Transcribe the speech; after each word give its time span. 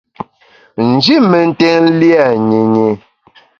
Nji 0.89 1.15
mentèn 1.29 1.83
lia 1.99 2.25
nyinyi. 2.47 2.87